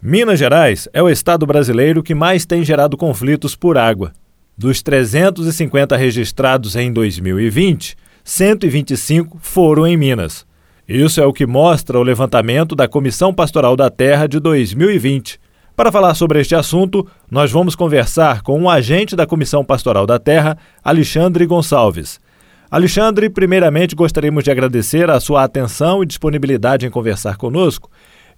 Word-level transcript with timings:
Minas 0.00 0.38
Gerais 0.38 0.88
é 0.92 1.02
o 1.02 1.08
estado 1.08 1.44
brasileiro 1.44 2.04
que 2.04 2.14
mais 2.14 2.46
tem 2.46 2.64
gerado 2.64 2.96
conflitos 2.96 3.56
por 3.56 3.76
água. 3.76 4.12
Dos 4.56 4.80
350 4.80 5.96
registrados 5.96 6.76
em 6.76 6.92
2020, 6.92 7.96
125 8.22 9.38
foram 9.40 9.84
em 9.84 9.96
Minas. 9.96 10.46
Isso 10.88 11.20
é 11.20 11.26
o 11.26 11.32
que 11.32 11.44
mostra 11.44 11.98
o 11.98 12.04
levantamento 12.04 12.76
da 12.76 12.86
Comissão 12.86 13.34
Pastoral 13.34 13.74
da 13.74 13.90
Terra 13.90 14.28
de 14.28 14.38
2020. 14.38 15.40
Para 15.74 15.90
falar 15.90 16.14
sobre 16.14 16.40
este 16.40 16.54
assunto, 16.54 17.04
nós 17.28 17.50
vamos 17.50 17.74
conversar 17.74 18.42
com 18.42 18.56
um 18.56 18.70
agente 18.70 19.16
da 19.16 19.26
Comissão 19.26 19.64
Pastoral 19.64 20.06
da 20.06 20.20
Terra, 20.20 20.56
Alexandre 20.84 21.44
Gonçalves. 21.44 22.20
Alexandre, 22.70 23.28
primeiramente 23.28 23.96
gostaríamos 23.96 24.44
de 24.44 24.50
agradecer 24.52 25.10
a 25.10 25.18
sua 25.18 25.42
atenção 25.42 26.04
e 26.04 26.06
disponibilidade 26.06 26.86
em 26.86 26.90
conversar 26.90 27.36
conosco. 27.36 27.90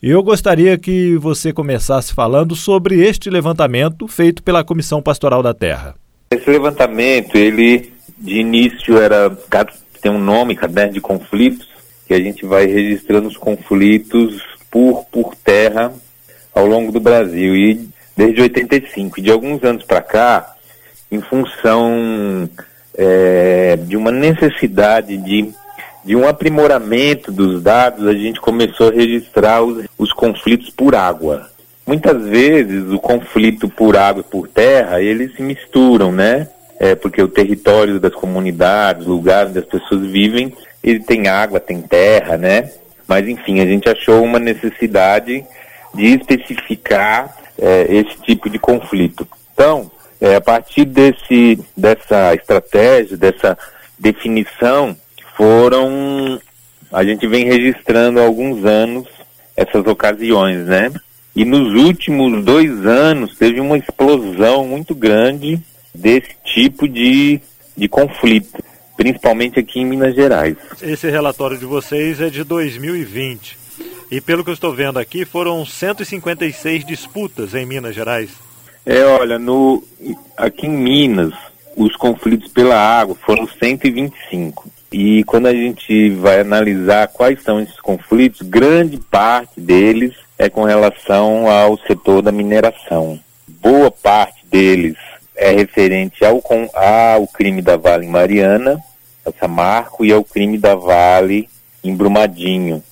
E 0.02 0.08
eu 0.08 0.22
gostaria 0.22 0.78
que 0.78 1.18
você 1.18 1.52
começasse 1.52 2.14
falando 2.14 2.56
sobre 2.56 3.06
este 3.06 3.28
levantamento 3.28 4.08
feito 4.08 4.42
pela 4.42 4.64
Comissão 4.64 5.02
Pastoral 5.02 5.42
da 5.42 5.52
Terra. 5.52 5.94
Esse 6.32 6.48
levantamento, 6.48 7.36
ele 7.36 7.92
de 8.16 8.40
início 8.40 8.96
era 8.96 9.30
tem 10.00 10.10
um 10.10 10.18
nome, 10.18 10.56
caderno 10.56 10.94
de 10.94 11.02
conflitos, 11.02 11.68
que 12.06 12.14
a 12.14 12.18
gente 12.18 12.46
vai 12.46 12.64
registrando 12.64 13.28
os 13.28 13.36
conflitos 13.36 14.42
por, 14.70 15.04
por 15.12 15.34
terra 15.34 15.92
ao 16.54 16.64
longo 16.64 16.90
do 16.90 16.98
Brasil. 16.98 17.54
E 17.54 17.86
desde 18.16 18.40
85, 18.40 19.20
de 19.20 19.30
alguns 19.30 19.62
anos 19.62 19.84
para 19.84 20.00
cá, 20.00 20.54
em 21.12 21.20
função 21.20 22.48
é, 22.94 23.76
de 23.76 23.98
uma 23.98 24.10
necessidade 24.10 25.18
de, 25.18 25.52
de 26.04 26.16
um 26.16 26.26
aprimoramento 26.26 27.30
dos 27.30 27.62
dados, 27.62 28.06
a 28.06 28.12
gente 28.12 28.40
começou 28.40 28.88
a 28.88 28.92
registrar 28.92 29.62
os, 29.62 29.84
os 29.98 30.12
conflitos 30.12 30.70
por 30.70 30.94
água. 30.94 31.48
Muitas 31.86 32.22
vezes 32.24 32.90
o 32.90 32.98
conflito 32.98 33.68
por 33.68 33.96
água 33.96 34.24
e 34.26 34.30
por 34.30 34.48
terra, 34.48 35.02
eles 35.02 35.34
se 35.34 35.42
misturam, 35.42 36.12
né? 36.12 36.48
É, 36.78 36.94
porque 36.94 37.22
o 37.22 37.28
território 37.28 38.00
das 38.00 38.14
comunidades, 38.14 39.06
o 39.06 39.10
lugar 39.10 39.46
onde 39.46 39.58
as 39.58 39.66
pessoas 39.66 40.06
vivem, 40.06 40.54
ele 40.82 41.00
tem 41.00 41.28
água, 41.28 41.60
tem 41.60 41.82
terra, 41.82 42.38
né? 42.38 42.70
Mas 43.06 43.28
enfim, 43.28 43.60
a 43.60 43.66
gente 43.66 43.88
achou 43.88 44.22
uma 44.22 44.38
necessidade 44.38 45.44
de 45.94 46.06
especificar 46.06 47.36
é, 47.58 47.86
esse 47.88 48.16
tipo 48.22 48.48
de 48.48 48.58
conflito. 48.58 49.26
Então, 49.52 49.90
é, 50.20 50.36
a 50.36 50.40
partir 50.40 50.84
desse, 50.84 51.58
dessa 51.76 52.34
estratégia, 52.34 53.16
dessa 53.16 53.58
definição, 53.98 54.96
foram. 55.40 56.38
A 56.92 57.02
gente 57.02 57.26
vem 57.26 57.46
registrando 57.46 58.20
há 58.20 58.24
alguns 58.24 58.62
anos 58.62 59.08
essas 59.56 59.86
ocasiões, 59.86 60.66
né? 60.66 60.92
E 61.34 61.46
nos 61.46 61.72
últimos 61.82 62.44
dois 62.44 62.84
anos 62.84 63.38
teve 63.38 63.58
uma 63.58 63.78
explosão 63.78 64.66
muito 64.66 64.94
grande 64.94 65.58
desse 65.94 66.36
tipo 66.44 66.86
de, 66.86 67.40
de 67.74 67.88
conflito 67.88 68.62
principalmente 68.96 69.58
aqui 69.58 69.80
em 69.80 69.86
Minas 69.86 70.14
Gerais. 70.14 70.56
Esse 70.82 71.08
relatório 71.08 71.56
de 71.56 71.64
vocês 71.64 72.20
é 72.20 72.28
de 72.28 72.44
2020. 72.44 73.56
E 74.10 74.20
pelo 74.20 74.44
que 74.44 74.50
eu 74.50 74.54
estou 74.54 74.74
vendo 74.74 74.98
aqui, 74.98 75.24
foram 75.24 75.64
156 75.64 76.84
disputas 76.84 77.54
em 77.54 77.64
Minas 77.64 77.94
Gerais. 77.94 78.28
É, 78.84 79.02
olha, 79.06 79.38
no, 79.38 79.82
aqui 80.36 80.66
em 80.66 80.76
Minas, 80.76 81.32
os 81.74 81.96
conflitos 81.96 82.52
pela 82.52 82.76
água 82.76 83.16
foram 83.24 83.48
125. 83.48 84.68
E 84.92 85.22
quando 85.24 85.46
a 85.46 85.54
gente 85.54 86.10
vai 86.10 86.40
analisar 86.40 87.08
quais 87.08 87.42
são 87.42 87.60
esses 87.60 87.80
conflitos, 87.80 88.42
grande 88.42 88.98
parte 88.98 89.60
deles 89.60 90.14
é 90.36 90.48
com 90.48 90.64
relação 90.64 91.48
ao 91.48 91.78
setor 91.78 92.22
da 92.22 92.32
mineração. 92.32 93.18
Boa 93.46 93.90
parte 93.90 94.44
deles 94.46 94.96
é 95.36 95.52
referente 95.52 96.24
ao, 96.24 96.42
ao 96.74 97.26
crime 97.28 97.62
da 97.62 97.76
Vale 97.76 98.06
Mariana 98.06 98.82
Samarco 99.38 100.04
e 100.04 100.12
ao 100.12 100.24
crime 100.24 100.58
da 100.58 100.74
Vale 100.74 101.48
em 101.84 101.94
Brumadinho, 101.94 102.82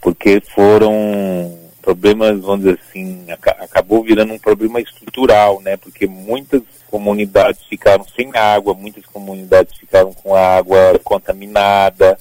porque 0.00 0.40
foram 0.54 1.58
problemas, 1.80 2.40
vamos 2.40 2.64
dizer 2.66 2.78
assim, 2.88 3.24
acabou 3.28 4.02
virando 4.02 4.32
um 4.32 4.38
problema 4.38 4.80
estrutural, 4.80 5.60
né? 5.62 5.76
Porque 5.76 6.06
muitas 6.06 6.62
comunidades 6.90 7.62
ficaram 7.68 8.04
sem 8.04 8.30
água, 8.34 8.74
muitas 8.74 9.04
comunidades 9.06 9.76
ficaram 9.76 10.12
com 10.12 10.34
água 10.34 10.98
contaminada, 11.04 12.18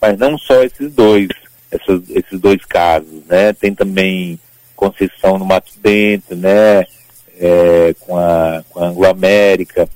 mas 0.00 0.18
não 0.18 0.38
só 0.38 0.62
esses 0.62 0.92
dois, 0.92 1.28
esses, 1.70 2.10
esses 2.10 2.40
dois 2.40 2.64
casos, 2.64 3.24
né? 3.26 3.52
Tem 3.52 3.74
também 3.74 4.38
Conceição 4.76 5.38
no 5.38 5.44
Mato 5.44 5.72
Dentro, 5.82 6.36
né? 6.36 6.84
É, 7.38 7.94
com 8.00 8.16
a, 8.16 8.62
com 8.70 8.84
a 8.84 8.88
Anglo-América, 8.88 9.88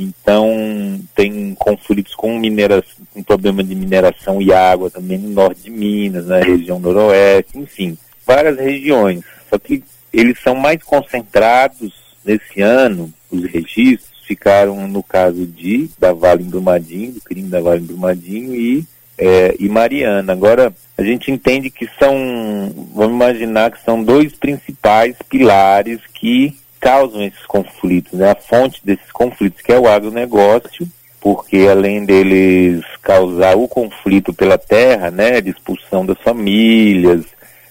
então, 0.00 0.98
tem 1.14 1.54
conflitos 1.54 2.14
com 2.14 2.38
mineração, 2.38 3.04
com 3.12 3.22
problema 3.22 3.62
de 3.62 3.74
mineração 3.74 4.40
e 4.40 4.50
água 4.50 4.90
também 4.90 5.18
no 5.18 5.28
norte 5.28 5.64
de 5.64 5.70
Minas, 5.70 6.26
na 6.26 6.38
região 6.38 6.80
noroeste, 6.80 7.58
enfim, 7.58 7.98
várias 8.26 8.56
regiões. 8.56 9.22
Só 9.50 9.58
que 9.58 9.84
eles 10.10 10.40
são 10.40 10.54
mais 10.54 10.82
concentrados 10.82 11.92
nesse 12.24 12.60
ano, 12.60 13.12
os 13.30 13.44
registros 13.44 14.10
ficaram 14.26 14.86
no 14.86 15.02
caso 15.02 15.44
de 15.46 15.90
da 15.98 16.12
Vale 16.12 16.44
Brumadinho, 16.44 17.12
do 17.12 17.20
crime 17.20 17.48
da 17.48 17.60
Vale 17.60 17.80
Brumadinho 17.80 18.54
e, 18.54 18.84
é, 19.18 19.56
e 19.58 19.68
Mariana. 19.68 20.32
Agora, 20.32 20.72
a 20.96 21.02
gente 21.02 21.30
entende 21.30 21.70
que 21.70 21.88
são, 21.98 22.72
vamos 22.94 23.14
imaginar 23.14 23.72
que 23.72 23.82
são 23.84 24.02
dois 24.02 24.32
principais 24.32 25.16
pilares 25.28 26.00
que 26.14 26.56
causam 26.78 27.22
esses 27.22 27.44
conflitos, 27.46 28.18
né? 28.18 28.30
A 28.30 28.34
fonte 28.34 28.80
desses 28.84 29.10
conflitos 29.12 29.60
que 29.60 29.72
é 29.72 29.78
o 29.78 29.88
agronegócio, 29.88 30.88
porque 31.20 31.66
além 31.70 32.04
deles 32.04 32.84
causar 33.02 33.56
o 33.56 33.68
conflito 33.68 34.32
pela 34.32 34.56
terra, 34.56 35.10
né, 35.10 35.40
de 35.40 35.50
expulsão 35.50 36.06
das 36.06 36.18
famílias, 36.18 37.24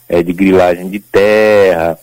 é, 0.07 0.21
de 0.21 0.33
grilagem 0.33 0.89
de 0.89 0.99
terra, 0.99 1.97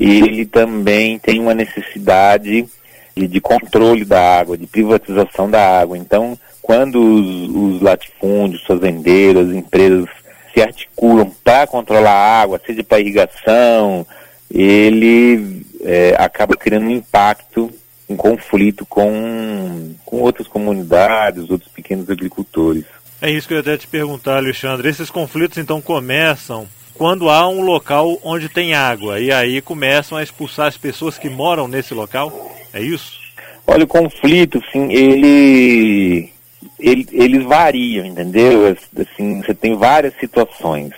ele 0.00 0.46
também 0.46 1.18
tem 1.18 1.38
uma 1.38 1.54
necessidade 1.54 2.66
de, 3.14 3.26
de, 3.26 3.40
controle 3.40 4.04
da 4.04 4.38
água, 4.38 4.56
de 4.56 4.66
privatização 4.66 5.50
da 5.50 5.80
água. 5.80 5.98
Então, 5.98 6.38
quando 6.62 6.98
os, 6.98 7.74
os 7.74 7.82
latifúndios, 7.82 8.64
fazendeiros, 8.64 9.50
as 9.50 9.54
empresas 9.54 10.08
se 10.54 10.62
articulam 10.62 11.30
para 11.44 11.66
controlar 11.66 12.12
a 12.12 12.40
água, 12.42 12.60
seja 12.64 12.82
para 12.82 13.00
irrigação, 13.00 14.06
ele 14.50 15.66
é, 15.82 16.16
acaba 16.18 16.56
criando 16.56 16.86
um 16.86 16.90
impacto, 16.90 17.70
um 18.08 18.16
conflito 18.16 18.86
com, 18.86 19.94
com 20.04 20.20
outras 20.20 20.48
comunidades, 20.48 21.50
outros 21.50 21.70
pequenos 21.70 22.08
agricultores. 22.08 22.84
É 23.20 23.30
isso 23.30 23.46
que 23.46 23.52
eu 23.52 23.58
ia 23.58 23.60
até 23.60 23.76
te 23.76 23.86
perguntar, 23.86 24.38
Alexandre. 24.38 24.88
Esses 24.88 25.10
conflitos 25.10 25.58
então 25.58 25.80
começam 25.80 26.66
quando 27.00 27.30
há 27.30 27.48
um 27.48 27.62
local 27.62 28.18
onde 28.22 28.46
tem 28.50 28.74
água 28.74 29.18
e 29.18 29.32
aí 29.32 29.62
começam 29.62 30.18
a 30.18 30.22
expulsar 30.22 30.66
as 30.66 30.76
pessoas 30.76 31.16
que 31.16 31.30
moram 31.30 31.66
nesse 31.66 31.94
local? 31.94 32.54
É 32.74 32.82
isso? 32.82 33.18
Olha, 33.66 33.84
o 33.84 33.88
conflito, 33.88 34.60
sim, 34.70 34.92
ele, 34.92 36.30
ele 36.78 37.08
eles 37.10 37.42
variam, 37.44 38.04
entendeu? 38.04 38.76
Assim, 38.98 39.40
você 39.40 39.54
tem 39.54 39.74
várias 39.76 40.12
situações. 40.20 40.92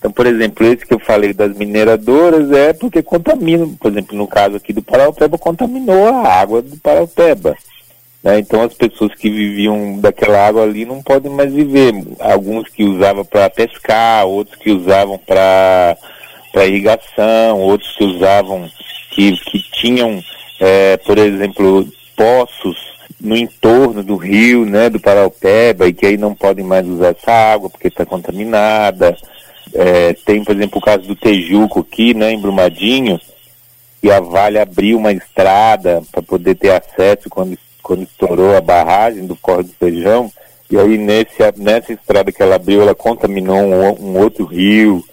Então, 0.00 0.10
por 0.10 0.26
exemplo, 0.26 0.66
esse 0.66 0.84
que 0.84 0.92
eu 0.92 0.98
falei 0.98 1.32
das 1.32 1.56
mineradoras 1.56 2.50
é 2.50 2.72
porque 2.72 3.00
contamina, 3.00 3.68
por 3.78 3.92
exemplo, 3.92 4.18
no 4.18 4.26
caso 4.26 4.56
aqui 4.56 4.72
do 4.72 4.82
Paraupeba, 4.82 5.38
contaminou 5.38 6.08
a 6.08 6.26
água 6.26 6.60
do 6.60 6.76
Paraupeba. 6.78 7.54
Né? 8.26 8.40
Então, 8.40 8.62
as 8.62 8.74
pessoas 8.74 9.14
que 9.14 9.30
viviam 9.30 10.00
daquela 10.00 10.48
água 10.48 10.64
ali 10.64 10.84
não 10.84 11.00
podem 11.00 11.30
mais 11.30 11.52
viver. 11.52 11.94
Alguns 12.18 12.68
que 12.68 12.82
usavam 12.82 13.24
para 13.24 13.48
pescar, 13.48 14.26
outros 14.26 14.58
que 14.58 14.72
usavam 14.72 15.16
para 15.16 15.96
irrigação, 16.66 17.60
outros 17.60 17.94
que 17.96 18.02
usavam, 18.02 18.68
que, 19.12 19.30
que 19.30 19.62
tinham, 19.70 20.20
é, 20.58 20.96
por 20.96 21.16
exemplo, 21.18 21.86
poços 22.16 22.76
no 23.20 23.36
entorno 23.36 24.02
do 24.02 24.16
rio, 24.16 24.66
né, 24.66 24.90
do 24.90 24.98
Paraupeba, 24.98 25.86
e 25.86 25.92
que 25.92 26.06
aí 26.06 26.16
não 26.16 26.34
podem 26.34 26.64
mais 26.64 26.84
usar 26.84 27.10
essa 27.10 27.30
água 27.30 27.70
porque 27.70 27.86
está 27.86 28.04
contaminada. 28.04 29.16
É, 29.72 30.14
tem, 30.24 30.42
por 30.42 30.56
exemplo, 30.56 30.78
o 30.78 30.84
caso 30.84 31.06
do 31.06 31.14
Tejuco 31.14 31.78
aqui, 31.78 32.12
né, 32.12 32.32
em 32.32 32.40
Brumadinho, 32.40 33.20
que 34.02 34.10
a 34.10 34.18
Vale 34.18 34.58
abriu 34.58 34.98
uma 34.98 35.12
estrada 35.12 36.02
para 36.10 36.22
poder 36.22 36.56
ter 36.56 36.70
acesso 36.70 37.30
quando, 37.30 37.56
quando 37.86 38.02
estourou 38.02 38.56
a 38.56 38.60
barragem 38.60 39.24
do 39.24 39.36
Corre 39.36 39.62
do 39.62 39.72
Feijão. 39.74 40.28
E 40.68 40.76
aí 40.76 40.98
nesse, 40.98 41.36
nessa 41.56 41.92
estrada 41.92 42.32
que 42.32 42.42
ela 42.42 42.56
abriu, 42.56 42.82
ela 42.82 42.96
contaminou 42.96 43.58
um, 43.58 44.08
um 44.08 44.18
outro 44.18 44.44
rio, 44.44 45.04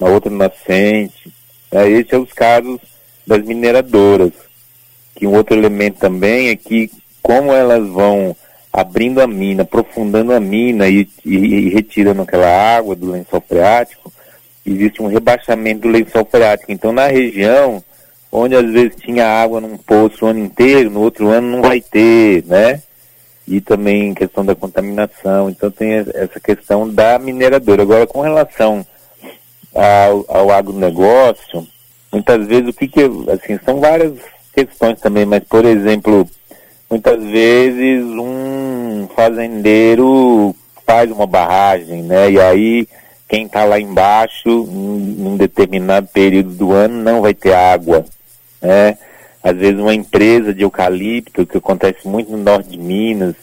uma 0.00 0.08
outra 0.08 0.30
nascente. 0.30 1.30
É, 1.70 1.86
esse 1.90 2.14
é 2.14 2.18
os 2.18 2.32
casos 2.32 2.80
das 3.26 3.44
mineradoras. 3.44 4.32
Que 5.14 5.26
um 5.26 5.34
outro 5.34 5.54
elemento 5.54 5.98
também 5.98 6.48
é 6.48 6.56
que 6.56 6.90
como 7.22 7.52
elas 7.52 7.86
vão 7.86 8.34
abrindo 8.72 9.20
a 9.20 9.26
mina, 9.26 9.62
aprofundando 9.62 10.32
a 10.32 10.40
mina 10.40 10.88
e, 10.88 11.06
e, 11.26 11.36
e 11.36 11.68
retirando 11.68 12.22
aquela 12.22 12.48
água 12.48 12.96
do 12.96 13.10
lençol 13.10 13.44
freático, 13.46 14.10
existe 14.64 15.02
um 15.02 15.06
rebaixamento 15.06 15.82
do 15.82 15.88
lençol 15.88 16.24
freático. 16.24 16.72
Então, 16.72 16.92
na 16.92 17.08
região, 17.08 17.84
onde 18.32 18.56
às 18.56 18.68
vezes 18.70 18.96
tinha 18.96 19.26
água 19.26 19.60
num 19.60 19.76
poço 19.76 20.24
o 20.24 20.28
ano 20.28 20.40
inteiro, 20.40 20.90
no 20.90 21.02
outro 21.02 21.28
ano 21.28 21.48
não 21.48 21.62
vai 21.62 21.82
ter, 21.82 22.42
né? 22.46 22.80
E 23.46 23.60
também 23.60 24.14
questão 24.14 24.44
da 24.44 24.54
contaminação. 24.54 25.50
Então, 25.50 25.70
tem 25.70 25.92
essa 26.14 26.40
questão 26.40 26.88
da 26.88 27.18
mineradora. 27.18 27.82
Agora, 27.82 28.06
com 28.06 28.22
relação 28.22 28.86
ao, 29.74 30.24
ao 30.28 30.50
agronegócio, 30.50 31.66
muitas 32.10 32.46
vezes 32.46 32.68
o 32.68 32.72
que 32.72 32.88
que, 32.88 33.02
assim, 33.30 33.58
são 33.64 33.78
várias 33.78 34.14
questões 34.54 34.98
também, 35.00 35.26
mas, 35.26 35.44
por 35.44 35.66
exemplo, 35.66 36.26
muitas 36.88 37.22
vezes 37.22 38.02
um 38.04 39.08
fazendeiro 39.14 40.54
faz 40.86 41.10
uma 41.10 41.26
barragem, 41.26 42.02
né? 42.02 42.30
E 42.30 42.40
aí 42.40 42.88
quem 43.28 43.46
está 43.46 43.64
lá 43.64 43.80
embaixo, 43.80 44.48
em 44.48 45.26
um 45.26 45.36
determinado 45.38 46.06
período 46.08 46.50
do 46.50 46.72
ano, 46.72 47.02
não 47.02 47.22
vai 47.22 47.32
ter 47.32 47.54
água. 47.54 48.04
Né? 48.62 48.96
Às 49.42 49.56
vezes 49.56 49.80
uma 49.80 49.94
empresa 49.94 50.54
de 50.54 50.62
eucalipto, 50.62 51.44
que 51.44 51.58
acontece 51.58 52.06
muito 52.06 52.30
no 52.30 52.38
norte 52.38 52.70
de 52.70 52.78
Minas, 52.78 53.34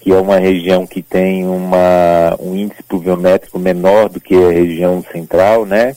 que 0.00 0.10
é 0.10 0.16
uma 0.16 0.38
região 0.38 0.86
que 0.86 1.02
tem 1.02 1.46
uma, 1.46 2.36
um 2.40 2.56
índice 2.56 2.82
pluviométrico 2.82 3.58
menor 3.58 4.08
do 4.08 4.20
que 4.20 4.34
a 4.34 4.50
região 4.50 5.04
central, 5.12 5.64
né? 5.64 5.94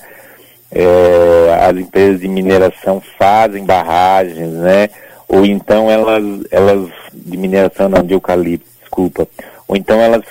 É, 0.71 1.57
as 1.61 1.77
empresas 1.77 2.19
de 2.19 2.27
mineração 2.27 3.01
fazem 3.17 3.63
barragens, 3.63 4.51
né? 4.51 4.89
Ou 5.27 5.45
então 5.45 5.89
elas, 5.89 6.23
elas 6.51 6.89
de 7.13 7.37
mineração 7.37 7.89
não, 7.89 8.03
de 8.03 8.13
eucalipto, 8.13 8.67
desculpa. 8.81 9.27
Ou 9.67 9.75
então 9.75 9.99
elas 9.99 10.23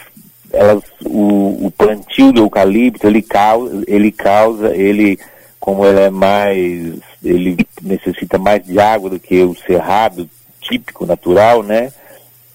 elas, 0.55 0.83
o, 1.05 1.67
o 1.67 1.71
plantio 1.77 2.33
do 2.33 2.43
eucalipto, 2.43 3.07
ele 3.07 3.23
causa, 3.23 3.83
ele 3.87 4.13
causa, 4.13 4.75
ele, 4.75 5.19
como 5.59 5.85
ele 5.85 6.01
é 6.01 6.11
mais, 6.11 6.95
ele 7.25 7.57
necessita 7.83 8.39
mais 8.39 8.65
de 8.65 8.79
água 8.79 9.11
do 9.11 9.19
que 9.19 9.43
o 9.43 9.57
cerrado 9.67 10.29
típico, 10.61 11.07
natural, 11.07 11.63
né? 11.63 11.93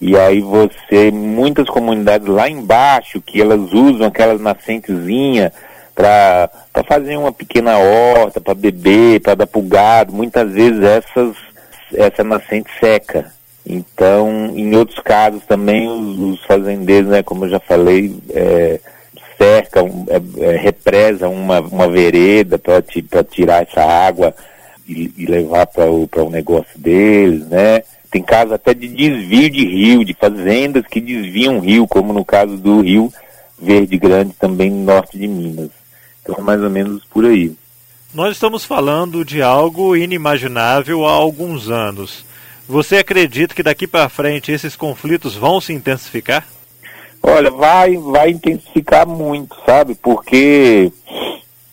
E 0.01 0.17
aí 0.17 0.39
você, 0.39 1.11
muitas 1.11 1.67
comunidades 1.69 2.27
lá 2.27 2.47
embaixo, 2.47 3.21
que 3.21 3.41
elas 3.41 3.73
usam 3.73 4.07
aquelas 4.07 4.39
nascentezinhas 4.39 5.51
para 5.93 6.49
fazer 6.87 7.17
uma 7.17 7.33
pequena 7.33 7.77
horta, 7.77 8.39
para 8.39 8.53
beber, 8.53 9.19
para 9.19 9.35
dar 9.35 9.47
pro 9.47 9.61
gado, 9.61 10.13
muitas 10.13 10.49
vezes 10.51 10.81
essas, 10.81 11.35
essa 11.93 12.23
nascente 12.23 12.69
seca. 12.79 13.33
Então, 13.65 14.53
em 14.55 14.73
outros 14.75 14.99
casos 14.99 15.43
também, 15.45 15.89
os, 15.89 16.17
os 16.17 16.45
fazendeiros, 16.45 17.09
né, 17.09 17.21
como 17.21 17.43
eu 17.43 17.49
já 17.49 17.59
falei, 17.59 18.15
é, 18.33 18.79
cercam, 19.37 20.05
é, 20.07 20.45
é, 20.45 20.57
represam 20.57 21.33
uma, 21.33 21.59
uma 21.59 21.89
vereda 21.89 22.57
para 22.57 22.81
tirar 23.23 23.63
essa 23.63 23.81
água 23.81 24.33
e, 24.89 25.13
e 25.17 25.25
levar 25.25 25.67
para 25.67 25.89
o, 25.89 26.09
o 26.11 26.29
negócio 26.29 26.77
deles, 26.77 27.47
né? 27.47 27.83
Tem 28.11 28.23
casos 28.23 28.53
até 28.53 28.73
de 28.73 28.87
desvio 28.87 29.49
de 29.49 29.65
rio, 29.65 30.03
de 30.03 30.15
fazendas 30.15 30.85
que 30.87 30.99
desviam 30.99 31.59
rio, 31.59 31.87
como 31.87 32.11
no 32.11 32.25
caso 32.25 32.57
do 32.57 32.81
rio 32.81 33.13
Verde 33.61 33.97
Grande, 33.97 34.33
também 34.39 34.71
no 34.71 34.83
norte 34.83 35.17
de 35.17 35.27
Minas. 35.27 35.69
Então, 36.23 36.43
mais 36.43 36.61
ou 36.61 36.69
menos 36.69 37.03
por 37.05 37.25
aí. 37.25 37.53
Nós 38.13 38.33
estamos 38.33 38.65
falando 38.65 39.23
de 39.23 39.41
algo 39.41 39.95
inimaginável 39.95 41.05
há 41.05 41.11
alguns 41.11 41.69
anos. 41.69 42.25
Você 42.67 42.97
acredita 42.97 43.53
que 43.53 43.61
daqui 43.61 43.85
para 43.85 44.09
frente 44.09 44.51
esses 44.51 44.75
conflitos 44.75 45.35
vão 45.35 45.61
se 45.61 45.73
intensificar? 45.73 46.47
Olha, 47.21 47.51
vai, 47.51 47.97
vai 47.97 48.31
intensificar 48.31 49.05
muito, 49.07 49.55
sabe? 49.65 49.93
Porque 49.93 50.91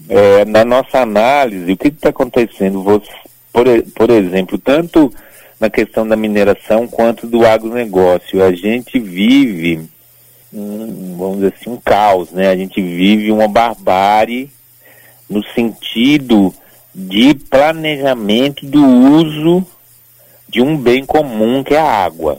é, 0.09 0.45
na 0.45 0.65
nossa 0.65 1.01
análise, 1.01 1.73
o 1.73 1.77
que 1.77 1.89
está 1.89 2.11
acontecendo? 2.11 2.83
Você, 2.83 3.11
por, 3.53 3.67
por 3.95 4.11
exemplo, 4.11 4.59
tanto 4.59 5.13
na 5.59 5.71
questão 5.71 6.07
da 6.07 6.17
mineração 6.17 6.87
quanto 6.87 7.27
do 7.27 7.47
agronegócio, 7.47 8.43
a 8.43 8.53
gente 8.53 8.99
vive, 8.99 9.89
um, 10.53 11.17
vamos 11.17 11.37
dizer 11.37 11.55
assim, 11.59 11.71
um 11.71 11.77
caos, 11.77 12.31
né? 12.31 12.49
A 12.49 12.57
gente 12.57 12.81
vive 12.81 13.33
uma 13.33 13.49
barbárie 13.49 14.51
no 15.29 15.43
sentido 15.55 16.55
de 16.95 17.35
planejamento 17.35 18.65
do 18.65 18.85
uso 18.85 19.67
de 20.49 20.63
um 20.63 20.77
bem 20.77 21.05
comum 21.05 21.65
que 21.65 21.75
é 21.75 21.81
a 21.81 22.05
água. 22.05 22.39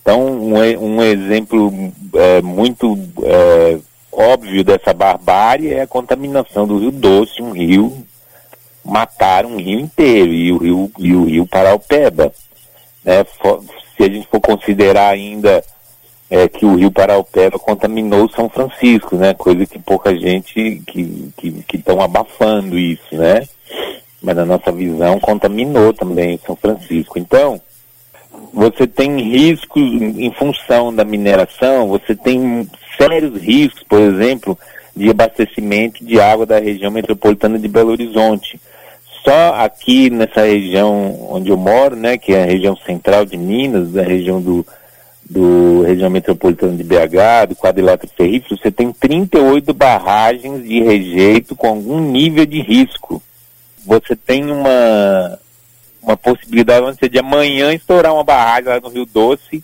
Então, 0.00 0.26
um, 0.26 0.54
um 0.54 1.02
exemplo 1.02 1.72
é, 2.14 2.42
muito 2.42 2.98
é, 3.22 3.78
óbvio 4.12 4.62
dessa 4.62 4.92
barbárie 4.92 5.72
é 5.72 5.82
a 5.82 5.86
contaminação 5.86 6.66
do 6.66 6.78
Rio 6.78 6.90
Doce, 6.90 7.42
um 7.42 7.52
rio, 7.52 8.04
matar 8.84 9.46
um 9.46 9.56
rio 9.56 9.80
inteiro, 9.80 10.32
e 10.32 10.52
o 10.52 10.58
rio, 10.58 10.92
e 10.98 11.14
o 11.14 11.24
rio 11.24 11.46
Paraupeba. 11.46 12.32
Né? 13.04 13.24
Se 13.96 14.04
a 14.04 14.08
gente 14.08 14.26
for 14.28 14.40
considerar 14.40 15.08
ainda 15.08 15.64
é, 16.30 16.48
que 16.48 16.64
o 16.64 16.76
rio 16.76 16.90
Paraupeba 16.90 17.58
contaminou 17.58 18.28
São 18.30 18.48
Francisco, 18.48 19.16
né? 19.16 19.34
coisa 19.34 19.66
que 19.66 19.78
pouca 19.78 20.14
gente 20.16 20.82
que 20.86 21.00
estão 21.00 21.62
que, 21.66 21.78
que 21.78 21.90
abafando 22.00 22.78
isso, 22.78 23.14
né? 23.14 23.46
mas 24.22 24.36
na 24.36 24.44
nossa 24.44 24.70
visão 24.70 25.18
contaminou 25.18 25.92
também 25.92 26.38
São 26.46 26.54
Francisco. 26.54 27.18
Então, 27.18 27.60
você 28.52 28.86
tem 28.86 29.20
riscos 29.20 29.82
em 29.82 30.32
função 30.32 30.94
da 30.94 31.04
mineração, 31.04 31.88
você 31.88 32.14
tem 32.14 32.68
sérios 32.96 33.40
riscos, 33.40 33.82
por 33.82 34.00
exemplo, 34.00 34.58
de 34.94 35.10
abastecimento 35.10 36.04
de 36.04 36.20
água 36.20 36.46
da 36.46 36.58
região 36.58 36.90
metropolitana 36.90 37.58
de 37.58 37.68
Belo 37.68 37.92
Horizonte. 37.92 38.60
Só 39.24 39.54
aqui 39.54 40.10
nessa 40.10 40.42
região 40.42 41.28
onde 41.30 41.50
eu 41.50 41.56
moro, 41.56 41.94
né, 41.94 42.18
que 42.18 42.32
é 42.32 42.42
a 42.42 42.46
região 42.46 42.76
central 42.76 43.24
de 43.24 43.36
Minas, 43.36 43.92
da 43.92 44.02
região 44.02 44.40
do, 44.40 44.66
do 45.28 45.82
região 45.82 46.10
metropolitana 46.10 46.76
de 46.76 46.82
BH, 46.82 47.48
do 47.48 47.56
quadrilátero 47.56 48.12
ferrífero, 48.16 48.58
você 48.58 48.70
tem 48.70 48.92
38 48.92 49.72
barragens 49.72 50.62
de 50.64 50.82
rejeito 50.82 51.54
com 51.54 51.68
algum 51.68 52.00
nível 52.00 52.44
de 52.44 52.60
risco 52.60 53.22
você 53.84 54.14
tem 54.14 54.50
uma, 54.50 55.38
uma 56.02 56.16
possibilidade 56.16 56.96
de, 57.00 57.08
de 57.08 57.18
amanhã 57.18 57.72
estourar 57.72 58.14
uma 58.14 58.24
barragem 58.24 58.68
lá 58.68 58.80
no 58.80 58.88
Rio 58.88 59.06
Doce 59.06 59.62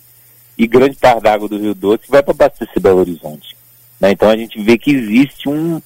e 0.59 0.67
grande 0.67 0.97
parte 0.97 1.23
da 1.23 1.33
água 1.33 1.49
do 1.49 1.57
Rio 1.57 1.75
Doce 1.75 2.03
vai 2.09 2.21
para 2.21 2.33
abastecer 2.33 2.83
Belo 2.83 2.99
Horizonte. 2.99 3.57
Né? 4.01 4.11
Então 4.11 4.29
a 4.29 4.37
gente 4.37 4.61
vê 4.61 4.77
que 4.77 4.91
existe 4.91 5.49
um. 5.49 5.81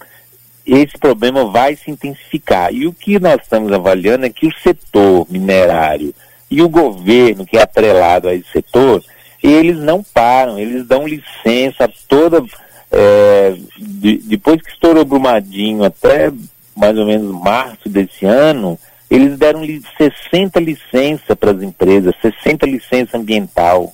Esse 0.65 0.97
problema 0.99 1.45
vai 1.45 1.77
se 1.77 1.91
intensificar. 1.91 2.73
E 2.73 2.87
o 2.87 2.93
que 2.93 3.19
nós 3.19 3.43
estamos 3.43 3.71
avaliando 3.73 4.25
é 4.25 4.31
que 4.31 4.47
o 4.47 4.59
setor 4.63 5.27
minerário 5.29 6.15
e 6.51 6.63
o 6.63 6.69
governo, 6.69 7.45
que 7.45 7.59
é 7.59 7.63
atrelado 7.63 8.29
a 8.29 8.35
esse 8.35 8.49
setor, 8.51 9.03
eles 9.43 9.77
não 9.79 10.03
param, 10.03 10.59
eles 10.59 10.87
dão 10.87 11.07
licença 11.07 11.91
toda. 12.09 12.43
É, 12.91 13.57
de, 13.79 14.19
depois 14.19 14.61
que 14.61 14.71
estourou 14.71 15.05
Brumadinho 15.05 15.83
até 15.83 16.31
mais 16.77 16.97
ou 16.97 17.07
menos 17.07 17.41
março 17.43 17.89
desse 17.89 18.25
ano, 18.25 18.79
eles 19.11 19.39
deram 19.39 19.63
60 19.99 20.61
licenças 20.61 21.37
para 21.39 21.51
as 21.51 21.63
empresas, 21.63 22.15
60 22.23 22.67
licença 22.67 23.19
ambiental. 23.19 23.93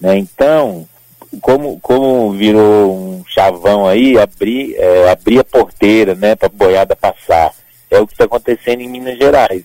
Né? 0.00 0.18
Então, 0.18 0.86
como, 1.40 1.78
como 1.80 2.32
virou 2.32 2.96
um 2.96 3.24
chavão 3.26 3.86
aí, 3.86 4.18
abrir, 4.18 4.74
é, 4.76 5.10
abrir 5.10 5.38
a 5.38 5.44
porteira 5.44 6.14
né, 6.14 6.34
para 6.34 6.46
a 6.46 6.50
boiada 6.50 6.96
passar. 6.96 7.52
É 7.90 7.98
o 7.98 8.06
que 8.06 8.14
está 8.14 8.24
acontecendo 8.24 8.80
em 8.80 8.88
Minas 8.88 9.18
Gerais. 9.18 9.64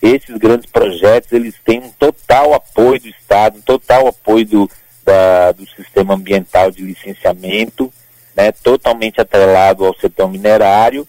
Esses 0.00 0.36
grandes 0.36 0.70
projetos, 0.70 1.32
eles 1.32 1.54
têm 1.64 1.80
um 1.80 1.90
total 1.90 2.54
apoio 2.54 3.00
do 3.00 3.08
Estado, 3.08 3.58
um 3.58 3.62
total 3.62 4.06
apoio 4.06 4.46
do, 4.46 4.70
da, 5.04 5.52
do 5.52 5.66
sistema 5.70 6.14
ambiental 6.14 6.70
de 6.70 6.82
licenciamento, 6.82 7.92
né, 8.36 8.52
totalmente 8.52 9.20
atrelado 9.20 9.84
ao 9.84 9.94
setor 9.98 10.30
minerário, 10.30 11.06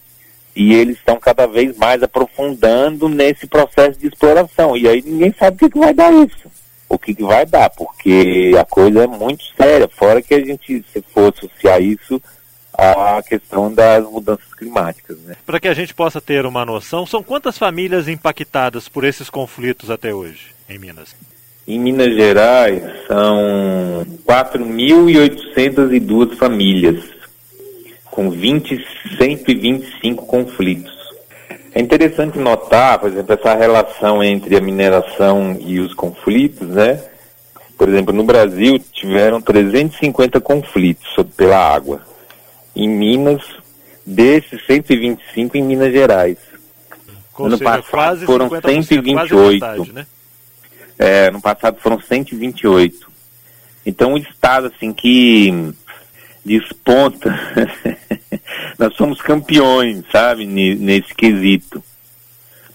e 0.54 0.74
eles 0.74 0.98
estão 0.98 1.18
cada 1.18 1.46
vez 1.46 1.76
mais 1.76 2.02
aprofundando 2.02 3.08
nesse 3.08 3.46
processo 3.46 3.98
de 3.98 4.08
exploração. 4.08 4.76
E 4.76 4.88
aí 4.88 5.00
ninguém 5.00 5.32
sabe 5.38 5.56
o 5.56 5.58
que, 5.60 5.70
que 5.70 5.78
vai 5.78 5.94
dar 5.94 6.12
isso. 6.12 6.50
O 6.90 6.98
que, 6.98 7.14
que 7.14 7.22
vai 7.22 7.46
dar, 7.46 7.70
porque 7.70 8.52
a 8.60 8.64
coisa 8.64 9.04
é 9.04 9.06
muito 9.06 9.44
séria, 9.56 9.88
fora 9.88 10.20
que 10.20 10.34
a 10.34 10.44
gente, 10.44 10.84
se 10.92 11.00
for 11.14 11.32
associar 11.32 11.80
isso 11.80 12.20
à 12.76 13.22
questão 13.22 13.72
das 13.72 14.02
mudanças 14.04 14.52
climáticas. 14.54 15.16
Né? 15.20 15.36
Para 15.46 15.60
que 15.60 15.68
a 15.68 15.74
gente 15.74 15.94
possa 15.94 16.20
ter 16.20 16.44
uma 16.44 16.66
noção, 16.66 17.06
são 17.06 17.22
quantas 17.22 17.56
famílias 17.56 18.08
impactadas 18.08 18.88
por 18.88 19.04
esses 19.04 19.30
conflitos 19.30 19.88
até 19.88 20.12
hoje 20.12 20.46
em 20.68 20.78
Minas? 20.78 21.14
Em 21.68 21.78
Minas 21.78 22.12
Gerais, 22.14 22.82
são 23.06 24.04
4.802 24.26 26.36
famílias 26.36 27.04
com 28.06 28.30
20, 28.30 28.84
125 29.16 30.26
conflitos. 30.26 30.99
É 31.72 31.80
interessante 31.80 32.38
notar, 32.38 32.98
por 32.98 33.10
exemplo, 33.10 33.34
essa 33.34 33.54
relação 33.54 34.22
entre 34.22 34.56
a 34.56 34.60
mineração 34.60 35.56
e 35.60 35.78
os 35.78 35.94
conflitos, 35.94 36.68
né? 36.68 37.02
Por 37.78 37.88
exemplo, 37.88 38.12
no 38.12 38.24
Brasil 38.24 38.78
tiveram 38.92 39.40
350 39.40 40.40
conflitos 40.40 41.08
pela 41.36 41.56
água. 41.56 42.02
Em 42.74 42.88
Minas, 42.88 43.42
desses 44.04 44.64
125 44.66 45.56
em 45.56 45.62
Minas 45.62 45.92
Gerais. 45.92 46.38
Ou 47.38 47.46
ano 47.46 47.56
seja, 47.56 47.70
passado 47.70 48.26
foram 48.26 48.50
128. 48.50 49.64
Metade, 49.64 49.92
né? 49.92 50.06
É, 50.98 51.30
no 51.30 51.40
passado 51.40 51.78
foram 51.80 51.98
128. 52.00 53.10
Então 53.86 54.12
o 54.12 54.18
estado 54.18 54.66
assim 54.66 54.92
que 54.92 55.72
desponta, 56.44 57.38
nós 58.78 58.94
somos 58.94 59.20
campeões, 59.20 60.04
sabe, 60.10 60.46
nesse 60.46 61.14
quesito. 61.14 61.82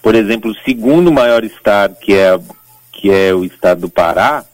Por 0.02 0.14
exemplo, 0.16 0.52
o 0.52 0.64
segundo 0.64 1.12
maior 1.12 1.44
estado, 1.44 1.96
que 1.96 2.14
é, 2.14 2.40
que 2.92 3.12
é 3.12 3.34
o 3.34 3.44
estado 3.44 3.82
do 3.82 3.90
Pará, 3.90 4.46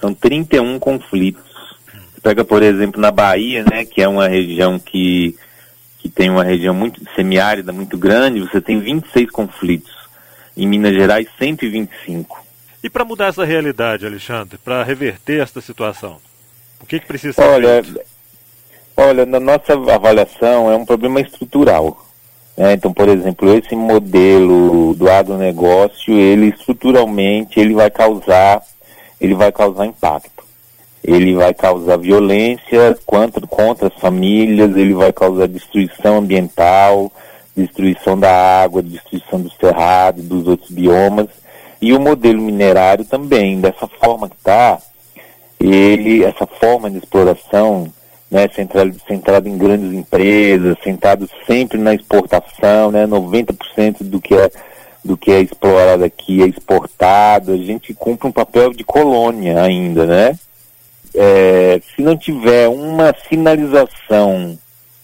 são 0.00 0.12
31 0.12 0.78
conflitos. 0.78 1.42
Você 2.12 2.20
pega, 2.20 2.44
por 2.44 2.62
exemplo, 2.62 3.00
na 3.00 3.10
Bahia, 3.10 3.64
né, 3.64 3.84
que 3.84 4.02
é 4.02 4.08
uma 4.08 4.28
região 4.28 4.78
que, 4.78 5.36
que 5.98 6.08
tem 6.08 6.28
uma 6.28 6.44
região 6.44 6.74
muito 6.74 7.02
semiárida, 7.16 7.72
muito 7.72 7.96
grande, 7.96 8.40
você 8.40 8.60
tem 8.60 8.78
26 8.78 9.30
conflitos. 9.30 9.94
Em 10.56 10.68
Minas 10.68 10.92
Gerais, 10.92 11.26
125. 11.38 12.44
E 12.82 12.90
para 12.90 13.04
mudar 13.04 13.28
essa 13.28 13.44
realidade, 13.44 14.06
Alexandre, 14.06 14.58
para 14.58 14.84
reverter 14.84 15.40
esta 15.40 15.62
situação, 15.62 16.20
o 16.78 16.86
que, 16.86 17.00
que 17.00 17.06
precisa 17.06 17.32
ser 17.32 17.42
olha, 17.42 17.82
feito? 17.82 18.13
Olha, 18.96 19.26
na 19.26 19.40
nossa 19.40 19.72
avaliação 19.72 20.70
é 20.70 20.76
um 20.76 20.84
problema 20.84 21.20
estrutural. 21.20 22.04
Né? 22.56 22.74
Então, 22.74 22.92
por 22.92 23.08
exemplo, 23.08 23.52
esse 23.52 23.74
modelo 23.74 24.94
do 24.94 25.10
agronegócio, 25.10 26.14
ele 26.14 26.48
estruturalmente 26.48 27.58
ele 27.58 27.74
vai 27.74 27.90
causar, 27.90 28.62
ele 29.20 29.34
vai 29.34 29.50
causar 29.50 29.86
impacto. 29.86 30.44
Ele 31.02 31.34
vai 31.34 31.52
causar 31.52 31.98
violência 31.98 32.96
contra, 33.04 33.46
contra 33.46 33.88
as 33.88 33.94
famílias, 34.00 34.74
ele 34.76 34.94
vai 34.94 35.12
causar 35.12 35.46
destruição 35.48 36.18
ambiental, 36.18 37.12
destruição 37.54 38.18
da 38.18 38.62
água, 38.62 38.82
destruição 38.82 39.40
do 39.40 39.50
cerrado, 39.50 40.22
dos 40.22 40.46
outros 40.46 40.70
biomas. 40.70 41.26
E 41.80 41.92
o 41.92 42.00
modelo 42.00 42.40
minerário 42.40 43.04
também, 43.04 43.60
dessa 43.60 43.86
forma 43.86 44.30
que 44.30 44.36
está, 44.36 44.78
ele, 45.60 46.24
essa 46.24 46.46
forma 46.46 46.90
de 46.90 46.98
exploração, 46.98 47.92
né, 48.34 48.50
centrado, 49.06 49.48
em 49.48 49.56
grandes 49.56 49.92
empresas, 49.92 50.76
centrado 50.82 51.30
sempre 51.46 51.78
na 51.78 51.94
exportação, 51.94 52.90
né, 52.90 53.06
90% 53.06 54.02
do 54.02 54.20
que 54.20 54.34
é 54.34 54.50
do 55.04 55.18
que 55.18 55.30
é 55.30 55.40
explorado 55.40 56.02
aqui 56.02 56.42
é 56.42 56.46
exportado, 56.46 57.52
a 57.52 57.56
gente 57.58 57.92
cumpre 57.92 58.26
um 58.26 58.32
papel 58.32 58.72
de 58.72 58.82
colônia 58.82 59.62
ainda, 59.62 60.06
né? 60.06 60.38
É, 61.14 61.78
se 61.94 62.02
não 62.02 62.16
tiver 62.16 62.68
uma 62.68 63.14
sinalização, 63.28 64.58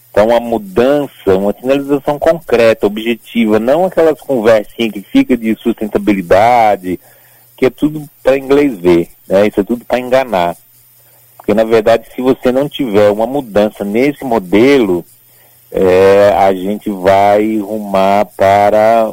então 0.09 0.29
uma 0.29 0.39
mudança, 0.39 1.37
uma 1.37 1.53
sinalização 1.53 2.17
concreta, 2.17 2.87
objetiva, 2.87 3.59
não 3.59 3.85
aquelas 3.85 4.19
conversinhas 4.19 4.91
que 4.91 5.01
fica 5.01 5.37
de 5.37 5.55
sustentabilidade, 5.55 6.99
que 7.55 7.67
é 7.67 7.69
tudo 7.69 8.03
para 8.23 8.39
inglês 8.39 8.77
ver, 8.79 9.07
né? 9.27 9.47
Isso 9.47 9.59
é 9.59 9.63
tudo 9.63 9.85
para 9.85 9.99
enganar. 9.99 10.57
Porque, 11.51 11.63
na 11.65 11.69
verdade, 11.69 12.07
se 12.15 12.21
você 12.21 12.49
não 12.49 12.69
tiver 12.69 13.09
uma 13.09 13.27
mudança 13.27 13.83
nesse 13.83 14.23
modelo, 14.23 15.03
é, 15.69 16.33
a 16.37 16.53
gente 16.53 16.89
vai 16.89 17.57
rumar 17.57 18.25
para, 18.37 19.11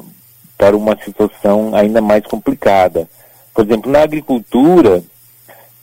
para 0.56 0.76
uma 0.76 0.96
situação 1.04 1.74
ainda 1.74 2.00
mais 2.00 2.24
complicada. 2.24 3.08
Por 3.52 3.64
exemplo, 3.64 3.90
na 3.90 4.02
agricultura, 4.02 5.02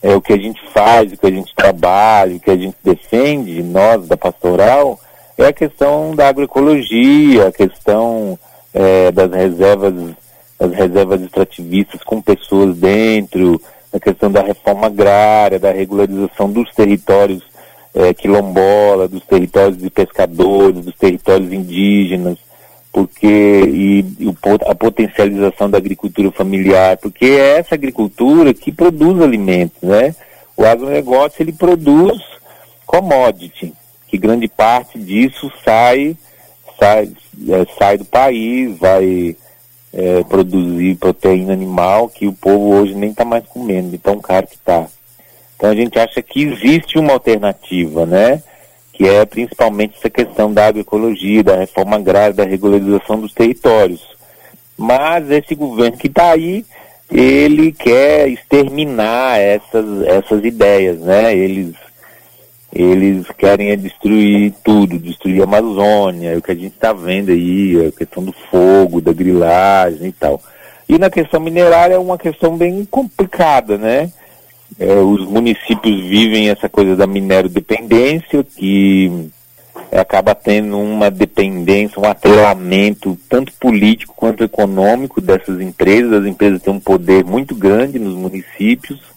é, 0.02 0.14
o 0.14 0.22
que 0.22 0.32
a 0.32 0.38
gente 0.38 0.58
faz, 0.72 1.12
o 1.12 1.18
que 1.18 1.26
a 1.26 1.30
gente 1.30 1.54
trabalha, 1.54 2.36
o 2.36 2.40
que 2.40 2.50
a 2.50 2.56
gente 2.56 2.76
defende, 2.82 3.62
nós 3.62 4.08
da 4.08 4.16
pastoral, 4.16 4.98
é 5.36 5.48
a 5.48 5.52
questão 5.52 6.14
da 6.14 6.26
agroecologia, 6.28 7.48
a 7.48 7.52
questão 7.52 8.38
é, 8.72 9.12
das 9.12 9.30
reservas, 9.30 9.92
das 10.58 10.72
reservas 10.72 11.20
extrativistas 11.20 12.02
com 12.02 12.22
pessoas 12.22 12.74
dentro, 12.78 13.60
a 13.96 14.00
questão 14.00 14.30
da 14.30 14.42
reforma 14.42 14.86
agrária, 14.86 15.58
da 15.58 15.72
regularização 15.72 16.50
dos 16.50 16.72
territórios 16.74 17.42
é, 17.94 18.12
quilombola, 18.12 19.08
dos 19.08 19.24
territórios 19.24 19.78
de 19.78 19.88
pescadores, 19.90 20.84
dos 20.84 20.94
territórios 20.96 21.52
indígenas, 21.52 22.38
porque 22.92 23.26
e, 23.26 24.00
e 24.20 24.34
a 24.66 24.74
potencialização 24.74 25.68
da 25.70 25.78
agricultura 25.78 26.30
familiar, 26.30 26.96
porque 26.98 27.24
é 27.24 27.58
essa 27.58 27.74
agricultura 27.74 28.52
que 28.54 28.70
produz 28.70 29.20
alimentos, 29.20 29.82
né? 29.82 30.14
O 30.56 30.64
agronegócio 30.64 31.42
ele 31.42 31.52
produz 31.52 32.18
commodity, 32.86 33.72
que 34.08 34.16
grande 34.16 34.48
parte 34.48 34.98
disso 34.98 35.50
sai 35.64 36.16
sai, 36.78 37.10
é, 37.48 37.66
sai 37.78 37.98
do 37.98 38.04
país, 38.04 38.76
vai 38.78 39.36
é, 39.96 40.22
produzir 40.24 40.94
proteína 40.96 41.54
animal 41.54 42.10
que 42.10 42.26
o 42.26 42.32
povo 42.32 42.74
hoje 42.74 42.94
nem 42.94 43.10
está 43.10 43.24
mais 43.24 43.46
comendo, 43.46 43.90
de 43.90 43.96
tão 43.96 44.20
caro 44.20 44.46
que 44.46 44.56
está. 44.56 44.86
Então 45.56 45.70
a 45.70 45.74
gente 45.74 45.98
acha 45.98 46.20
que 46.20 46.42
existe 46.42 46.98
uma 46.98 47.14
alternativa, 47.14 48.04
né? 48.04 48.42
Que 48.92 49.08
é 49.08 49.24
principalmente 49.24 49.96
essa 49.96 50.10
questão 50.10 50.52
da 50.52 50.66
agroecologia, 50.66 51.42
da 51.42 51.56
reforma 51.56 51.96
agrária, 51.96 52.34
da 52.34 52.44
regularização 52.44 53.18
dos 53.18 53.32
territórios. 53.32 54.06
Mas 54.76 55.30
esse 55.30 55.54
governo 55.54 55.96
que 55.96 56.08
está 56.08 56.32
aí, 56.32 56.62
ele 57.10 57.72
quer 57.72 58.28
exterminar 58.28 59.38
essas, 59.40 60.02
essas 60.02 60.44
ideias, 60.44 60.98
né? 61.00 61.34
Eles 61.34 61.74
eles 62.76 63.26
querem 63.38 63.70
é 63.70 63.76
destruir 63.76 64.52
tudo, 64.62 64.98
destruir 64.98 65.40
a 65.40 65.44
Amazônia, 65.44 66.36
o 66.36 66.42
que 66.42 66.52
a 66.52 66.54
gente 66.54 66.74
está 66.74 66.92
vendo 66.92 67.30
aí, 67.30 67.86
a 67.86 67.92
questão 67.92 68.22
do 68.22 68.32
fogo, 68.50 69.00
da 69.00 69.12
grilagem 69.12 70.08
e 70.08 70.12
tal. 70.12 70.42
E 70.88 70.98
na 70.98 71.08
questão 71.08 71.40
minerária 71.40 71.94
é 71.94 71.98
uma 71.98 72.18
questão 72.18 72.56
bem 72.56 72.84
complicada, 72.84 73.78
né? 73.78 74.12
É, 74.78 74.94
os 74.94 75.26
municípios 75.26 76.00
vivem 76.02 76.50
essa 76.50 76.68
coisa 76.68 76.94
da 76.94 77.06
minero 77.06 77.48
dependência, 77.48 78.44
que 78.44 79.30
acaba 79.90 80.34
tendo 80.34 80.78
uma 80.78 81.10
dependência, 81.10 81.98
um 81.98 82.04
atrelamento 82.04 83.16
tanto 83.28 83.52
político 83.54 84.14
quanto 84.14 84.44
econômico 84.44 85.20
dessas 85.20 85.60
empresas. 85.60 86.12
As 86.12 86.26
empresas 86.26 86.60
têm 86.60 86.74
um 86.74 86.80
poder 86.80 87.24
muito 87.24 87.54
grande 87.54 87.98
nos 87.98 88.14
municípios 88.14 89.15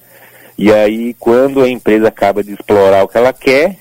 e 0.61 0.73
aí, 0.73 1.13
quando 1.13 1.61
a 1.61 1.69
empresa 1.69 2.09
acaba 2.09 2.43
de 2.43 2.51
explorar 2.51 3.01
o 3.05 3.07
que 3.07 3.17
ela 3.17 3.31
quer, 3.31 3.77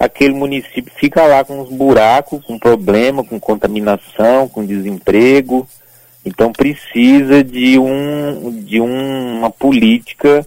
aquele 0.00 0.32
município 0.32 0.90
fica 0.96 1.22
lá 1.26 1.44
com 1.44 1.60
uns 1.60 1.68
buracos, 1.68 2.42
com 2.46 2.58
problema, 2.58 3.22
com 3.22 3.38
contaminação, 3.38 4.48
com 4.48 4.64
desemprego. 4.64 5.68
Então 6.24 6.50
precisa 6.50 7.44
de, 7.44 7.78
um, 7.78 8.58
de 8.64 8.80
um, 8.80 9.40
uma 9.40 9.50
política 9.50 10.46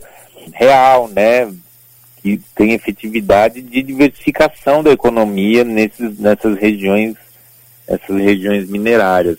real, 0.51 1.07
né? 1.07 1.53
Que 2.23 2.41
tem 2.55 2.73
efetividade 2.73 3.61
de 3.61 3.83
diversificação 3.83 4.81
da 4.81 4.91
economia 4.91 5.63
nesses, 5.63 6.17
nessas 6.17 6.57
regiões, 6.57 7.13
essas 7.87 8.17
regiões 8.17 8.67
minerárias. 8.67 9.37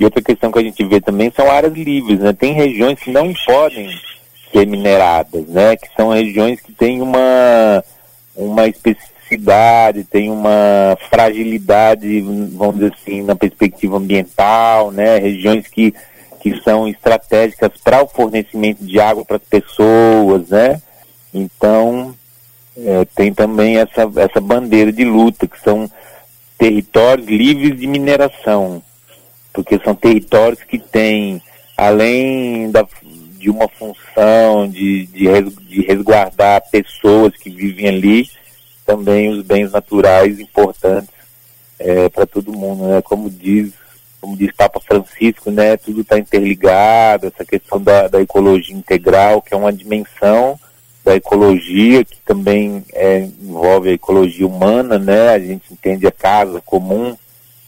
E 0.00 0.04
outra 0.04 0.20
questão 0.20 0.50
que 0.50 0.58
a 0.58 0.64
gente 0.64 0.84
vê 0.84 1.00
também 1.00 1.30
são 1.30 1.48
áreas 1.48 1.74
livres, 1.74 2.18
né? 2.18 2.32
Tem 2.32 2.52
regiões 2.52 2.98
que 2.98 3.12
não 3.12 3.32
podem 3.46 3.88
ser 4.54 4.66
mineradas, 4.68 5.46
né? 5.48 5.76
Que 5.76 5.88
são 5.96 6.10
regiões 6.10 6.60
que 6.60 6.72
têm 6.72 7.02
uma, 7.02 7.82
uma 8.36 8.68
especificidade, 8.68 10.04
têm 10.04 10.30
uma 10.30 10.96
fragilidade, 11.10 12.20
vamos 12.20 12.76
dizer 12.76 12.94
assim, 12.94 13.22
na 13.22 13.34
perspectiva 13.34 13.96
ambiental, 13.96 14.92
né? 14.92 15.18
Regiões 15.18 15.66
que, 15.66 15.92
que 16.40 16.60
são 16.62 16.86
estratégicas 16.86 17.72
para 17.82 18.02
o 18.02 18.06
fornecimento 18.06 18.84
de 18.84 19.00
água 19.00 19.24
para 19.24 19.36
as 19.36 19.42
pessoas, 19.42 20.48
né? 20.48 20.80
Então, 21.32 22.14
é, 22.76 23.04
tem 23.16 23.34
também 23.34 23.78
essa, 23.78 24.08
essa 24.16 24.40
bandeira 24.40 24.92
de 24.92 25.04
luta, 25.04 25.48
que 25.48 25.60
são 25.60 25.90
territórios 26.56 27.26
livres 27.26 27.78
de 27.78 27.88
mineração, 27.88 28.80
porque 29.52 29.80
são 29.84 29.96
territórios 29.96 30.62
que 30.62 30.78
têm, 30.78 31.42
além 31.76 32.70
da, 32.70 32.86
de 33.44 33.50
uma 33.50 33.68
função 33.68 34.66
de, 34.66 35.04
de, 35.08 35.82
resguardar 35.82 36.62
pessoas 36.70 37.36
que 37.36 37.50
vivem 37.50 37.88
ali, 37.88 38.30
também 38.86 39.28
os 39.28 39.42
bens 39.44 39.70
naturais 39.70 40.40
importantes 40.40 41.10
é, 41.78 42.08
para 42.08 42.24
todo 42.24 42.56
mundo, 42.56 42.86
né? 42.86 43.02
Como 43.02 43.28
diz, 43.28 43.70
como 44.18 44.34
diz 44.34 44.50
Papa 44.56 44.80
Francisco, 44.80 45.50
né? 45.50 45.76
Tudo 45.76 46.00
está 46.00 46.18
interligado, 46.18 47.26
essa 47.26 47.44
questão 47.44 47.78
da, 47.78 48.08
da 48.08 48.22
ecologia 48.22 48.74
integral, 48.74 49.42
que 49.42 49.52
é 49.52 49.56
uma 49.58 49.72
dimensão 49.72 50.58
da 51.04 51.14
ecologia 51.14 52.02
que 52.02 52.16
também 52.24 52.82
é, 52.94 53.28
envolve 53.42 53.90
a 53.90 53.92
ecologia 53.92 54.46
humana, 54.46 54.98
né? 54.98 55.28
A 55.34 55.38
gente 55.38 55.70
entende 55.70 56.06
a 56.06 56.12
casa 56.12 56.62
comum 56.62 57.14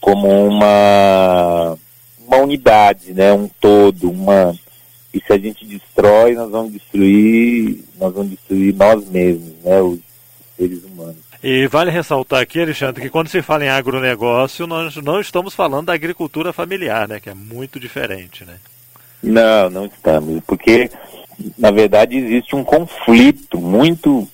como 0.01 0.27
uma 0.47 1.77
uma 2.25 2.37
unidade, 2.37 3.13
né? 3.13 3.31
Um 3.31 3.47
todo, 3.47 4.09
uma 4.09 4.55
e 5.17 5.23
se 5.25 5.33
a 5.33 5.37
gente 5.37 5.65
destrói, 5.65 6.33
nós 6.33 6.49
vamos 6.49 6.73
destruir, 6.73 7.83
nós 7.99 8.13
vamos 8.13 8.29
destruir 8.31 8.75
nós 8.75 9.09
mesmos, 9.09 9.51
né, 9.63 9.81
os 9.81 9.99
seres 10.55 10.83
humanos. 10.83 11.27
E 11.43 11.67
vale 11.67 11.91
ressaltar 11.91 12.41
aqui, 12.41 12.59
Alexandre, 12.61 13.01
que 13.01 13.09
quando 13.09 13.27
se 13.27 13.41
fala 13.41 13.65
em 13.65 13.69
agronegócio, 13.69 14.67
nós 14.67 14.95
não 14.97 15.19
estamos 15.19 15.53
falando 15.53 15.87
da 15.87 15.93
agricultura 15.93 16.51
familiar, 16.51 17.07
né? 17.07 17.19
Que 17.19 17.29
é 17.29 17.33
muito 17.33 17.79
diferente, 17.79 18.43
né? 18.43 18.55
Não, 19.21 19.69
não 19.69 19.85
estamos, 19.85 20.43
porque 20.45 20.89
na 21.57 21.69
verdade 21.71 22.17
existe 22.17 22.55
um 22.55 22.63
conflito 22.63 23.59
muito, 23.59 24.27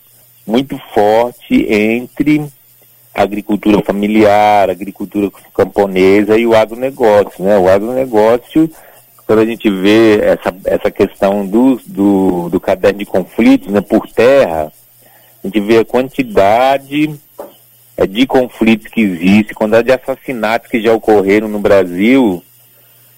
muito 0.47 0.77
forte 0.93 1.65
entre 1.69 2.45
a 3.13 3.21
agricultura 3.21 3.81
familiar, 3.81 4.69
a 4.69 4.73
agricultura 4.73 5.29
camponesa 5.53 6.37
e 6.37 6.45
o 6.47 6.55
agronegócio, 6.55 7.43
né? 7.43 7.57
O 7.57 7.69
agronegócio, 7.69 8.69
quando 9.25 9.39
a 9.39 9.45
gente 9.45 9.69
vê 9.69 10.19
essa, 10.21 10.53
essa 10.65 10.91
questão 10.91 11.45
do, 11.45 11.79
do, 11.85 12.49
do 12.49 12.59
caderno 12.59 12.99
de 12.99 13.05
conflitos, 13.05 13.71
né, 13.71 13.81
por 13.81 14.07
terra, 14.07 14.71
a 15.43 15.47
gente 15.47 15.59
vê 15.59 15.79
a 15.79 15.85
quantidade 15.85 17.13
é, 17.97 18.05
de 18.05 18.25
conflitos 18.25 18.87
que 18.87 19.01
existe, 19.01 19.53
quantidade 19.53 19.87
de 19.87 19.93
assassinatos 19.93 20.69
que 20.69 20.81
já 20.81 20.93
ocorreram 20.93 21.47
no 21.47 21.59
Brasil, 21.59 22.43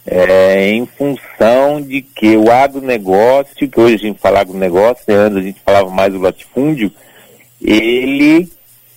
é, 0.06 0.70
em 0.70 0.86
função 0.86 1.82
de 1.82 2.02
que 2.02 2.38
o 2.38 2.52
agronegócio, 2.52 3.68
que 3.68 3.80
hoje 3.80 3.96
a 3.96 3.98
gente 3.98 4.20
fala 4.20 4.42
agronegócio, 4.42 5.04
né, 5.08 5.16
antes 5.16 5.38
a 5.38 5.42
gente 5.42 5.62
falava 5.66 5.90
mais 5.90 6.14
do 6.14 6.20
latifúndio, 6.20 6.92
ele 7.60 8.48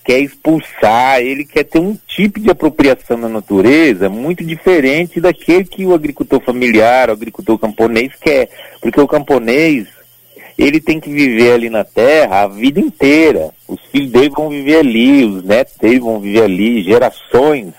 quer 0.09 0.21
expulsar, 0.21 1.21
ele 1.21 1.45
quer 1.45 1.65
ter 1.65 1.79
um 1.79 1.95
tipo 2.07 2.41
de 2.41 2.49
apropriação 2.49 3.21
da 3.21 3.29
natureza 3.29 4.09
muito 4.09 4.43
diferente 4.43 5.21
daquele 5.21 5.67
que 5.67 5.85
o 5.85 5.93
agricultor 5.93 6.41
familiar, 6.41 7.11
o 7.11 7.13
agricultor 7.13 7.59
camponês 7.59 8.15
quer. 8.19 8.49
Porque 8.81 8.99
o 8.99 9.07
camponês, 9.07 9.87
ele 10.57 10.81
tem 10.81 10.99
que 10.99 11.11
viver 11.13 11.53
ali 11.53 11.69
na 11.69 11.85
terra 11.85 12.45
a 12.45 12.49
vida 12.49 12.81
inteira. 12.81 13.51
Os 13.69 13.79
filhos 13.93 14.11
dele 14.11 14.31
vão 14.31 14.49
viver 14.49 14.79
ali, 14.79 15.27
os 15.27 15.45
netos 15.45 15.77
dele 15.77 16.01
vão 16.01 16.19
viver 16.19 16.45
ali, 16.45 16.83
gerações 16.83 17.75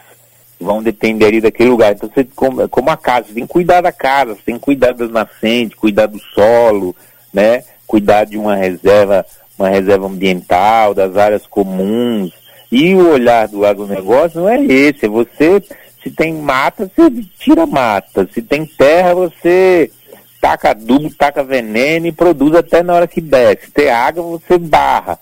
vão 0.61 0.83
depender 0.83 1.25
ali 1.25 1.41
daquele 1.41 1.71
lugar. 1.71 1.93
Então 1.93 2.11
você, 2.13 2.23
como, 2.35 2.69
como 2.69 2.91
a 2.91 2.97
casa, 2.97 3.29
você 3.29 3.33
tem 3.33 3.47
que 3.47 3.53
cuidar 3.53 3.81
da 3.81 3.91
casa, 3.91 4.35
você 4.35 4.41
tem 4.45 4.55
que 4.55 4.61
cuidar 4.61 4.93
das 4.93 5.09
nascentes, 5.09 5.79
cuidar 5.79 6.05
do 6.05 6.19
solo, 6.19 6.95
né? 7.33 7.63
Cuidar 7.87 8.25
de 8.25 8.37
uma 8.37 8.55
reserva, 8.55 9.25
uma 9.59 9.69
reserva 9.69 10.07
ambiental, 10.07 10.93
das 10.93 11.17
áreas 11.17 11.45
comuns. 11.45 12.31
E 12.71 12.95
o 12.95 13.11
olhar 13.11 13.47
do 13.47 13.65
agronegócio 13.65 14.39
não 14.39 14.49
é 14.49 14.63
esse, 14.63 15.05
é 15.05 15.09
você, 15.09 15.61
se 16.01 16.09
tem 16.11 16.33
mata, 16.33 16.89
você 16.95 17.09
tira 17.37 17.65
mata, 17.65 18.27
se 18.33 18.41
tem 18.41 18.65
terra, 18.65 19.13
você 19.15 19.91
taca 20.39 20.69
adubo, 20.69 21.13
taca 21.13 21.43
veneno 21.43 22.07
e 22.07 22.11
produz 22.11 22.55
até 22.55 22.81
na 22.81 22.93
hora 22.93 23.07
que 23.07 23.19
desce. 23.19 23.71
Tem 23.71 23.89
água, 23.89 24.23
você 24.23 24.57
barra, 24.57 25.19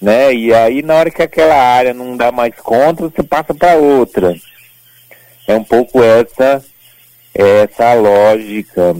né? 0.00 0.32
E 0.32 0.54
aí 0.54 0.82
na 0.82 0.94
hora 0.94 1.10
que 1.10 1.22
aquela 1.22 1.56
área 1.56 1.94
não 1.94 2.16
dá 2.16 2.30
mais 2.30 2.54
conta, 2.56 3.08
você 3.08 3.22
passa 3.22 3.54
para 3.54 3.76
outra. 3.76 4.34
É 5.48 5.56
um 5.56 5.64
pouco 5.64 6.02
essa 6.02 6.62
essa 7.34 7.94
lógica 7.94 8.94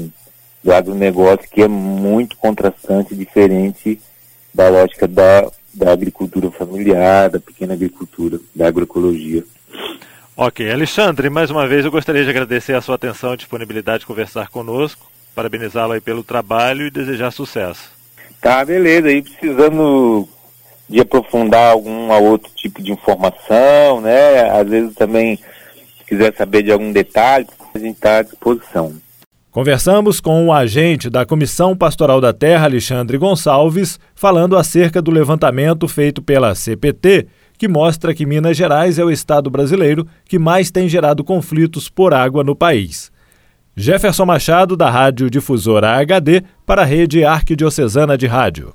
do 0.62 0.73
agronegócio 0.73 1.49
que 1.49 1.62
é 1.62 1.69
muito 1.69 2.37
contrastante, 2.37 3.14
diferente 3.14 4.00
da 4.55 4.69
lógica 4.69 5.09
da, 5.09 5.51
da 5.73 5.93
agricultura 5.93 6.51
familiar, 6.51 7.29
da 7.29 7.41
pequena 7.41 7.75
agricultura, 7.75 8.39
da 8.55 8.69
agroecologia. 8.69 9.45
Ok, 10.37 10.71
Alexandre, 10.71 11.29
mais 11.29 11.51
uma 11.51 11.67
vez 11.67 11.85
eu 11.85 11.91
gostaria 11.91 12.25
de 12.25 12.31
agradecer 12.31 12.75
a 12.75 12.81
sua 12.81 12.95
atenção 12.95 13.35
e 13.35 13.37
disponibilidade 13.37 14.01
de 14.01 14.07
conversar 14.07 14.49
conosco 14.49 15.13
parabenizá-lo 15.35 15.93
aí 15.93 16.01
pelo 16.01 16.23
trabalho 16.23 16.87
e 16.87 16.91
desejar 16.91 17.31
sucesso. 17.33 17.93
Tá, 18.41 18.65
beleza. 18.65 19.11
E 19.11 19.23
precisando 19.23 20.29
de 20.89 21.01
aprofundar 21.01 21.73
algum 21.73 22.11
outro 22.13 22.51
tipo 22.55 22.83
de 22.83 22.93
informação, 22.93 24.01
né? 24.01 24.51
Às 24.51 24.69
vezes 24.69 24.95
também, 24.95 25.37
se 25.37 26.05
quiser 26.07 26.35
saber 26.37 26.63
de 26.63 26.71
algum 26.71 26.93
detalhe, 26.93 27.47
a 27.75 27.79
gente 27.79 27.97
está 27.97 28.19
à 28.19 28.23
disposição. 28.23 28.95
Conversamos 29.55 30.19
com 30.19 30.49
o 30.49 30.53
agente 30.53 31.09
da 31.09 31.25
Comissão 31.25 31.77
Pastoral 31.77 32.21
da 32.21 32.33
Terra, 32.33 32.65
Alexandre 32.65 33.17
Gonçalves, 33.17 34.01
falando 34.12 34.57
acerca 34.57 35.01
do 35.01 35.12
levantamento 35.12 35.87
feito 35.87 36.21
pela 36.21 36.57
CPT, 36.57 37.29
que 37.57 37.69
mostra 37.69 38.12
que 38.12 38.27
Minas 38.27 38.57
Gerais 38.57 38.99
é 38.99 39.05
o 39.05 39.12
estado 39.12 39.49
brasileiro 39.49 40.09
que 40.25 40.40
mais 40.40 40.73
tem 40.73 40.88
gerado 40.88 41.23
conflitos 41.23 41.88
por 41.88 42.12
água 42.12 42.43
no 42.43 42.57
país. 42.57 43.12
Jefferson 43.77 44.27
Machado, 44.27 44.77
da 44.77 44.90
Rádio 44.90 45.31
Difusora 45.31 46.01
HD, 46.01 46.43
para 46.67 46.83
a 46.83 46.85
Rede 46.85 47.25
Arquidiocesana 47.25 48.19
de 48.19 48.27
Rádio. 48.27 48.73